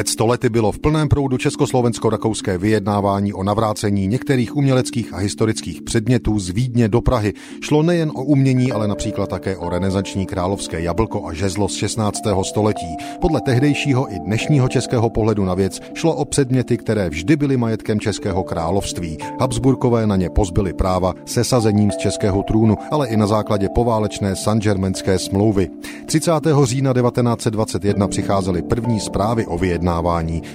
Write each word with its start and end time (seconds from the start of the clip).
Před 0.00 0.08
stolety 0.08 0.48
bylo 0.48 0.72
v 0.72 0.78
plném 0.78 1.08
proudu 1.08 1.36
československo-rakouské 1.36 2.58
vyjednávání 2.58 3.32
o 3.32 3.42
navrácení 3.42 4.06
některých 4.06 4.56
uměleckých 4.56 5.14
a 5.14 5.16
historických 5.16 5.82
předmětů 5.82 6.38
z 6.38 6.50
Vídně 6.50 6.88
do 6.88 7.00
Prahy. 7.00 7.32
Šlo 7.60 7.82
nejen 7.82 8.10
o 8.14 8.24
umění, 8.24 8.72
ale 8.72 8.88
například 8.88 9.30
také 9.30 9.56
o 9.56 9.68
renesanční 9.70 10.26
královské 10.26 10.80
jablko 10.80 11.26
a 11.26 11.32
žezlo 11.32 11.68
z 11.68 11.74
16. 11.74 12.18
století. 12.42 12.96
Podle 13.20 13.40
tehdejšího 13.40 14.12
i 14.14 14.18
dnešního 14.18 14.68
českého 14.68 15.10
pohledu 15.10 15.44
na 15.44 15.54
věc 15.54 15.80
šlo 15.94 16.14
o 16.14 16.24
předměty, 16.24 16.76
které 16.76 17.10
vždy 17.10 17.36
byly 17.36 17.56
majetkem 17.56 18.00
českého 18.00 18.42
království. 18.42 19.18
Habsburkové 19.40 20.06
na 20.06 20.16
ně 20.16 20.30
pozbyli 20.30 20.72
práva 20.72 21.14
se 21.24 21.44
sazením 21.44 21.90
z 21.90 21.96
českého 21.96 22.42
trůnu, 22.42 22.76
ale 22.90 23.08
i 23.08 23.16
na 23.16 23.26
základě 23.26 23.68
poválečné 23.74 24.36
Saint-Germainské 24.36 25.18
smlouvy. 25.18 25.68
30. 26.06 26.32
října 26.64 26.92
1921 26.92 28.08
přicházely 28.08 28.62
první 28.62 29.00
zprávy 29.00 29.46
o 29.46 29.58
vyjednávání. 29.58 29.89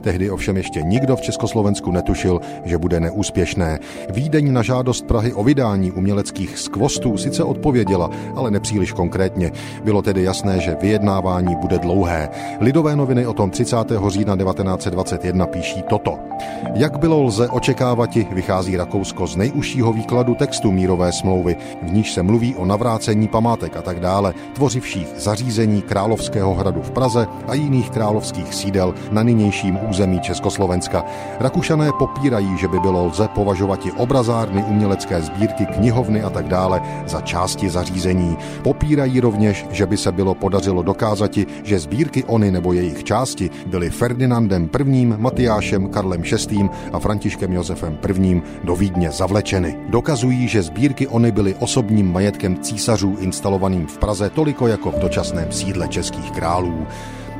Tehdy 0.00 0.30
ovšem 0.30 0.56
ještě 0.56 0.82
nikdo 0.82 1.16
v 1.16 1.20
Československu 1.20 1.90
netušil, 1.90 2.40
že 2.64 2.78
bude 2.78 3.00
neúspěšné. 3.00 3.78
Vídeň 4.10 4.52
na 4.52 4.62
žádost 4.62 5.06
Prahy 5.06 5.32
o 5.32 5.44
vydání 5.44 5.92
uměleckých 5.92 6.58
skvostů 6.58 7.16
sice 7.16 7.44
odpověděla, 7.44 8.10
ale 8.36 8.50
nepříliš 8.50 8.92
konkrétně. 8.92 9.52
Bylo 9.84 10.02
tedy 10.02 10.22
jasné, 10.22 10.60
že 10.60 10.76
vyjednávání 10.80 11.56
bude 11.56 11.78
dlouhé. 11.78 12.28
Lidové 12.60 12.96
noviny 12.96 13.26
o 13.26 13.32
tom 13.32 13.50
30. 13.50 13.76
října 14.08 14.36
1921 14.36 15.46
píší 15.46 15.82
toto. 15.82 16.18
Jak 16.74 16.98
bylo 16.98 17.22
lze 17.22 17.48
očekávat, 17.48 18.10
vychází 18.14 18.76
Rakousko 18.76 19.26
z 19.26 19.36
nejužšího 19.36 19.92
výkladu 19.92 20.34
textu 20.34 20.72
mírové 20.72 21.12
smlouvy, 21.12 21.56
v 21.82 21.92
níž 21.92 22.12
se 22.12 22.22
mluví 22.22 22.54
o 22.54 22.64
navrácení 22.64 23.28
památek 23.28 23.76
a 23.76 23.82
tak 23.82 24.00
dále, 24.00 24.34
tvořivších 24.52 25.08
zařízení 25.16 25.82
Královského 25.82 26.54
hradu 26.54 26.82
v 26.82 26.90
Praze 26.90 27.26
a 27.48 27.54
jiných 27.54 27.90
královských 27.90 28.54
sídel 28.54 28.94
na 29.14 29.22
nynějším 29.22 29.78
území 29.88 30.20
Československa. 30.20 31.04
Rakušané 31.40 31.90
popírají, 31.98 32.58
že 32.58 32.68
by 32.68 32.80
bylo 32.80 33.06
lze 33.06 33.28
považovat 33.28 33.86
i 33.86 33.92
obrazárny, 33.92 34.62
umělecké 34.62 35.22
sbírky, 35.22 35.66
knihovny 35.66 36.22
a 36.22 36.30
tak 36.30 36.48
dále 36.48 36.82
za 37.06 37.20
části 37.20 37.70
zařízení. 37.70 38.36
Popírají 38.62 39.20
rovněž, 39.20 39.66
že 39.70 39.86
by 39.86 39.96
se 39.96 40.12
bylo 40.12 40.34
podařilo 40.34 40.82
dokázati, 40.82 41.46
že 41.62 41.78
sbírky 41.78 42.24
ony 42.24 42.50
nebo 42.50 42.72
jejich 42.72 43.04
části 43.04 43.50
byly 43.66 43.90
Ferdinandem 43.90 44.70
I., 44.86 45.06
Matyášem, 45.06 45.88
Karlem 45.88 46.22
VI. 46.22 46.68
a 46.92 46.98
Františkem 46.98 47.52
Josefem 47.52 47.98
I. 48.22 48.42
do 48.64 48.76
Vídně 48.76 49.10
zavlečeny. 49.10 49.78
Dokazují, 49.88 50.48
že 50.48 50.62
sbírky 50.62 51.06
ony 51.08 51.32
byly 51.32 51.54
osobním 51.54 52.12
majetkem 52.12 52.56
císařů 52.56 53.16
instalovaným 53.20 53.86
v 53.86 53.98
Praze 53.98 54.30
toliko 54.30 54.66
jako 54.66 54.90
v 54.90 54.98
dočasném 54.98 55.52
sídle 55.52 55.88
českých 55.88 56.30
králů. 56.30 56.86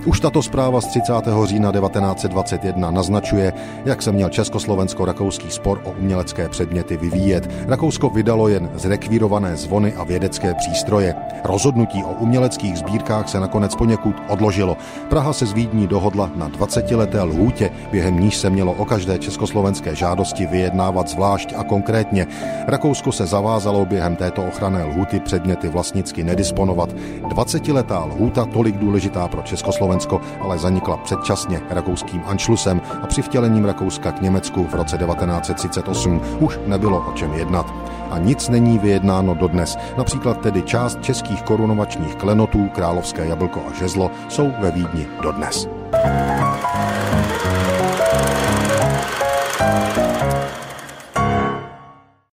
Už 0.05 0.21
tato 0.21 0.43
zpráva 0.43 0.81
z 0.81 0.87
30. 0.87 1.13
října 1.45 1.73
1921 1.73 2.91
naznačuje, 2.91 3.53
jak 3.85 4.03
se 4.03 4.13
měl 4.13 4.29
československo-rakouský 4.29 5.51
spor 5.51 5.81
o 5.85 5.91
umělecké 5.91 6.49
předměty 6.49 6.97
vyvíjet. 6.97 7.51
Rakousko 7.69 8.11
vydalo 8.11 8.49
jen 8.49 8.71
zrekvírované 8.75 9.57
zvony 9.57 9.93
a 9.93 10.05
vědecké 10.05 10.55
přístroje. 10.55 11.15
Rozhodnutí 11.45 12.05
o 12.05 12.13
uměleckých 12.13 12.79
sbírkách 12.79 13.29
se 13.29 13.41
nakonec 13.41 13.77
poněkud 13.77 14.17
odložilo. 14.29 14.77
Praha 15.09 15.33
se 15.33 15.47
z 15.47 15.53
Vídní 15.53 15.87
dohodla 15.87 16.31
na 16.37 16.49
20-leté 16.49 17.23
lhůtě, 17.23 17.71
během 17.93 18.21
níž 18.21 18.37
se 18.37 18.51
mělo 18.51 18.73
o 18.73 18.85
každé 18.85 19.19
československé 19.19 19.95
žádosti 19.95 20.47
vyjednávat 20.47 21.09
zvlášť 21.09 21.55
a 21.57 21.65
konkrétně. 21.65 22.27
Rakousko 22.67 23.13
se 23.13 23.27
zavázalo 23.27 23.87
během 23.87 24.17
této 24.17 24.43
ochranné 24.43 24.85
lhůty 24.85 25.21
předměty 25.21 25.69
vlastnicky 25.69 26.25
nedisponovat. 26.25 26.91
20-letá 27.23 28.05
lhůta 28.05 28.45
tolik 28.45 28.77
důležitá 28.77 29.29
pro 29.29 29.43
Československo 29.43 29.94
Slovensko 29.95 30.21
ale 30.41 30.59
zanikla 30.59 30.97
předčasně 30.97 31.61
rakouským 31.71 32.23
Anšlusem 32.27 32.81
a 33.03 33.07
při 33.07 33.23
vtělením 33.23 33.65
Rakouska 33.65 34.13
k 34.13 34.21
Německu 34.21 34.65
v 34.65 34.75
roce 34.75 34.99
1938 34.99 36.21
už 36.41 36.59
nebylo 36.67 37.05
o 37.09 37.13
čem 37.13 37.33
jednat. 37.33 37.75
A 38.11 38.19
nic 38.19 38.49
není 38.49 38.79
vyjednáno 38.79 39.35
dodnes. 39.35 39.79
Například 39.97 40.41
tedy 40.41 40.63
část 40.63 41.03
českých 41.03 41.43
korunovačních 41.43 42.15
klenotů, 42.15 42.69
královské 42.69 43.27
jablko 43.27 43.63
a 43.69 43.73
žezlo 43.79 44.11
jsou 44.29 44.53
ve 44.61 44.71
Vídni 44.71 45.07
dodnes. 45.23 45.69
thank 47.55 48.59
you 48.59 48.64